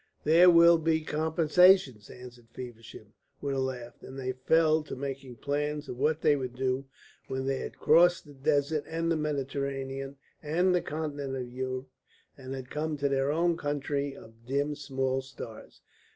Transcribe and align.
"There 0.23 0.49
will 0.49 0.79
be 0.79 1.01
compensations," 1.01 2.09
answered 2.09 2.47
Feversham, 2.49 3.13
with 3.39 3.53
a 3.53 3.59
laugh; 3.59 4.01
and 4.01 4.17
they 4.17 4.31
fell 4.31 4.81
to 4.81 4.95
making 4.95 5.35
plans 5.35 5.87
of 5.87 5.95
what 5.99 6.21
they 6.21 6.35
would 6.35 6.55
do 6.55 6.85
when 7.27 7.45
they 7.45 7.59
had 7.59 7.77
crossed 7.77 8.25
the 8.25 8.33
desert 8.33 8.83
and 8.87 9.11
the 9.11 9.15
Mediterranean 9.15 10.15
and 10.41 10.73
the 10.73 10.81
continent 10.81 11.35
of 11.35 11.51
Europe, 11.51 11.91
and 12.35 12.55
had 12.55 12.71
come 12.71 12.97
to 12.97 13.09
their 13.09 13.31
own 13.31 13.57
country 13.57 14.15
of 14.15 14.47
dim 14.47 14.73
small 14.73 15.21
stars. 15.21 15.81